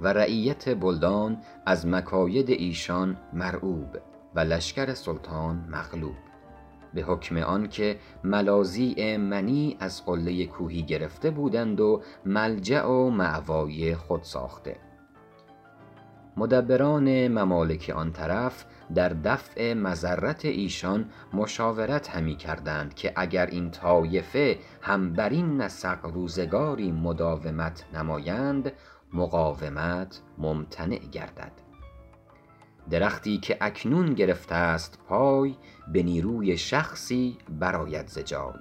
[0.00, 3.96] و رعیت بلدان از مکاید ایشان مرعوب
[4.34, 6.16] و لشکر سلطان مغلوب.
[6.94, 13.94] به حکم آن که ملاذیع منیع از قله کوهی گرفته بودند و ملجأ و مأوای
[13.94, 14.76] خود ساخته.
[16.36, 24.58] مدبران ممالک آن طرف در دفع مضرت ایشان مشاورت همی کردند که اگر این طایفه
[24.82, 28.72] هم بر این نسق روزگاری مداومت نمایند
[29.12, 31.52] مقاومت ممتنع گردد.
[32.90, 35.54] درختی که اکنون گرفته است پای
[35.92, 38.54] به نیروی شخصی برآید ز جای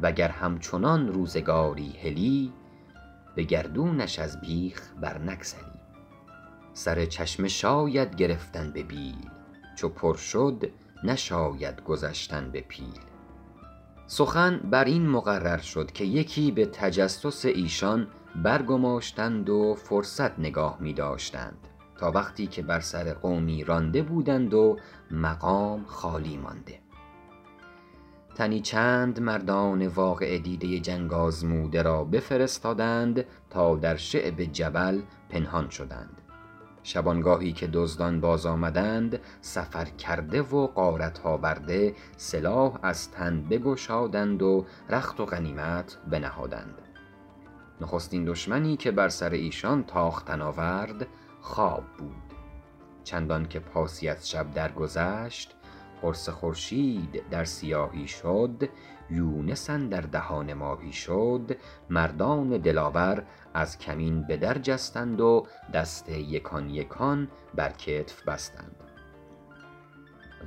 [0.00, 2.52] و گر همچنان روزگاری هلی
[3.34, 5.78] به گردونش از بیخ بر نگسلی
[6.74, 9.30] سر چشمه شاید گرفتن به بیل
[9.76, 10.70] چو پر شد
[11.04, 13.00] نشاید گذشتن به پیل.
[14.06, 20.92] سخن بر این مقرر شد که یکی به تجسس ایشان برگماشتند و فرصت نگاه می
[20.92, 24.76] داشتند تا وقتی که بر سر قومی رانده بودند و
[25.10, 26.78] مقام خالی مانده.
[28.34, 36.22] تنی چند مردان واقعه دیده جنگ آزموده را بفرستادند تا در شعب جبل پنهان شدند.
[36.82, 45.20] شبانگاهی که دزدان باز آمدند سفرکرده و غارت آورده سلاح از تن بگشادند و رخت
[45.20, 46.87] و غنیمت بنهادند.
[47.80, 51.06] نخستین دشمنی که بر سر ایشان تاختن آورد
[51.40, 52.22] خواب بود.
[53.04, 55.54] چندان که پاسی از شب درگذشت
[56.02, 58.68] قرص خورشید در سیاهی شد
[59.10, 61.56] یونس اندر دهان ماهی شد
[61.90, 63.24] مردان دلاور
[63.54, 68.76] از کمین به در جستند و دست یکان یکان بر کتف بستند.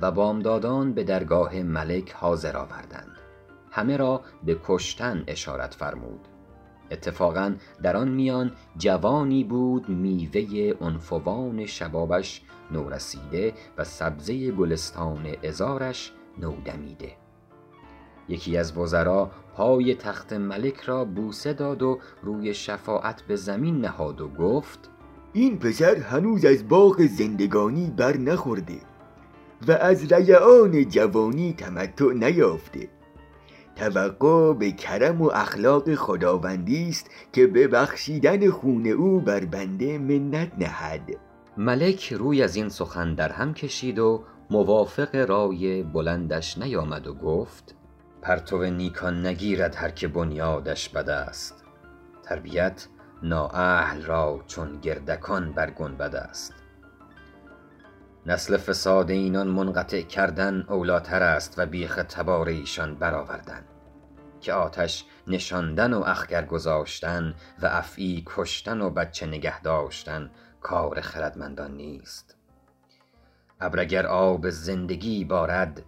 [0.00, 3.16] و بامدادان به درگاه ملک حاضر آوردند.
[3.70, 6.28] همه را به کشتن اشارت فرمود.
[6.92, 17.12] اتفاقا در آن میان جوانی بود میوه عنفوان شبابش نورسیده و سبزه گلستان عذارش نودمیده.
[18.28, 24.20] یکی از وزرا پای تخت ملک را بوسه داد و روی شفاعت به زمین نهاد
[24.20, 24.90] و گفت
[25.32, 28.80] این پسر هنوز از باغ زندگانی بر نخورده
[29.68, 32.88] و از ریعان جوانی تمتع نیافته.
[33.76, 40.52] توقع به کرم و اخلاق خداوندی است که به بخشیدن خون او بر بنده منت
[40.58, 41.16] نهد.
[41.56, 47.74] ملک روی از این سخن در هم کشید و موافق رای بلندش نیامد و گفت
[48.22, 51.64] پرتو نیکان نگیرد هر که بنیادش بد است.
[52.22, 52.86] تربیت
[53.22, 56.61] نااهل را چون گردکان بر گنبد است.
[58.26, 63.64] نسل فساد اینان منقطع کردن اولی تر است و بیخ تبار ایشان برآوردن
[64.40, 71.76] که آتش نشاندن و اخگر گذاشتن و افعی کشتن و بچه نگه داشتن کار خردمندان
[71.76, 72.36] نیست.
[73.60, 75.82] ابر اگر آب زندگی بارد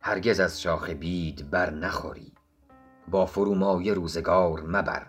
[0.00, 2.32] هرگز از شاخ بید بر نخوری.
[3.08, 5.06] با فرومایه روزگار مبر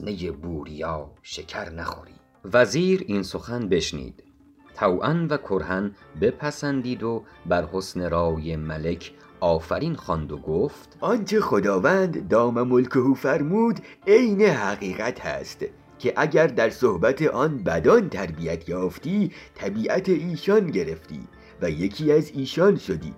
[0.00, 2.14] نی بوریا شکر نخوری.
[2.44, 4.33] وزیر این سخن بشنید.
[4.76, 5.90] طوعا و کرها
[6.20, 13.80] بپسندید و بر حسن رای ملک آفرین خواند و گفت آنچه خداوند دام ملکه فرمود
[14.06, 15.64] عین حقیقت است
[15.98, 21.20] که اگر در صحبت آن بدان تربیت یافتی طبیعت ایشان گرفتی
[21.62, 23.14] و یکی از ایشان شدی.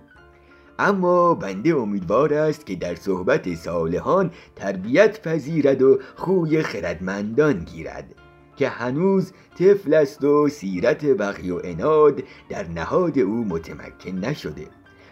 [0.79, 8.15] اما بنده امیدوار است که در صحبت صالحان تربیت پذیرد و خوی خردمندان گیرد.
[8.57, 14.67] که هنوز طفل است و سیرت بغی و عناد در نهاد او متمکن نشده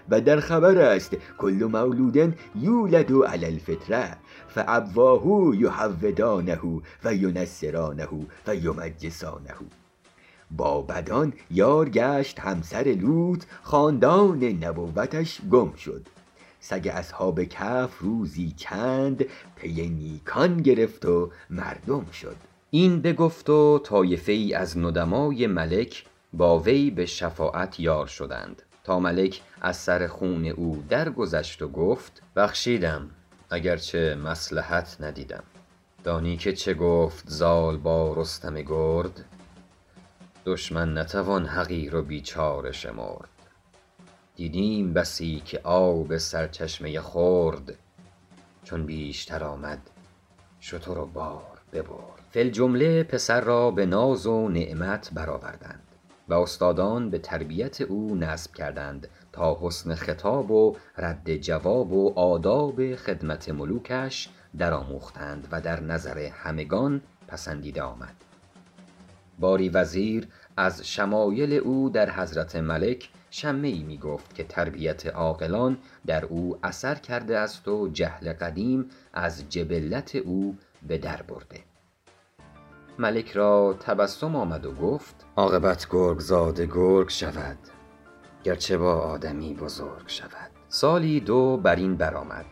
[0.08, 4.16] و در خبر است کل مولود یولد علی الفطرة
[4.48, 6.58] فابواه یهودانه
[7.04, 8.08] و ینصرانه
[8.46, 9.54] و یمجسانه
[10.50, 16.06] با بدان یار گشت همسر لوط خاندان نبوتش گم شد
[16.60, 19.24] سگ اصحاب کهف روزی چند
[19.56, 22.36] پی نیکان گرفت و مردم شد
[22.74, 28.62] این بگفت و طایفه ای از ندمای ملک با وی به شفاعت یار شدند.
[28.84, 33.10] تا ملک از سر خون او درگذشت و گفت بخشیدم
[33.50, 35.42] اگر چه مصلحت ندیدم.
[36.04, 39.24] دانی که چه گفت زال با رستم گرد.
[40.46, 43.28] دشمن نتوان حقیر و بیچاره شمرد.
[44.36, 47.78] دیدیم بسی که آب سرچشمه خرد
[48.64, 49.90] چون بیشتر آمد
[50.60, 52.23] شتر و بار ببرد.
[52.34, 55.82] فی الجمله پسر را به ناز و نعمت برآوردند
[56.28, 62.94] و استادان به تربیت او نصب کردند تا حسن خطاب و رد جواب و آداب
[62.94, 64.28] خدمت ملوکش
[64.58, 68.14] درآموختند و در نظر همگان پسندیده آمد.
[69.38, 75.78] باری وزیر از شمایل او در حضرت ملک شمه ای می گفت که تربیت عاقلان
[76.06, 80.56] در او اثر کرده است و جهل قدیم از جبلت او
[80.88, 81.73] به در برده.
[82.98, 87.58] ملک را تبسم آمد و گفت عاقبت گرگ زاده گرگ شود
[88.44, 90.50] گرچه با آدمی بزرگ شود.
[90.68, 92.44] سالی دو بر این برآمد.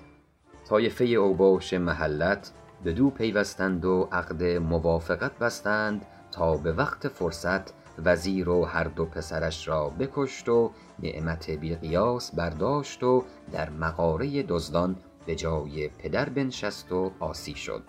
[0.69, 2.53] طایفه اوباش محلت
[2.85, 7.73] بدو پیوستند و عقد موافقت بستند تا به وقت فرصت
[8.05, 14.43] وزیر و هر دو پسرش را بکشت و نعمت بی قیاس برداشت و در مغاره
[14.43, 14.97] دزدان
[15.27, 17.83] به جای پدر بنشست و عاصی شد.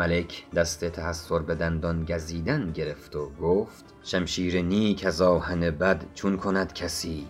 [0.00, 6.36] ملک دست تحسر به دندان گزیدن گرفت و گفت شمشیر نیک از آهن بد چون
[6.36, 7.28] کند کسی؟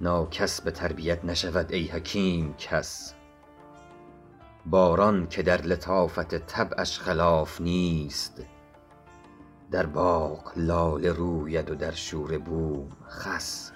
[0.00, 3.14] ناکس به تربیت نشود ای حکیم کس.
[4.66, 8.42] باران که در لطافت طبعش خلاف نیست
[9.70, 13.72] در باغ لاله روید و در شوره بوم خس.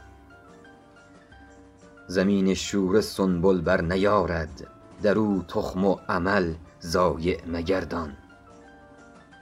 [2.06, 4.66] زمین شوره سنبل بر نیارد
[5.02, 6.54] در او تخم و عمل
[6.86, 8.16] ضایع مگردان.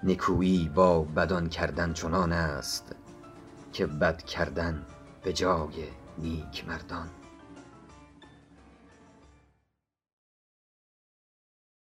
[0.02, 2.94] نکویی با بدان کردن چنان است
[3.72, 4.86] که بد کردن
[5.22, 5.88] به جای
[6.18, 7.08] نیک مردان.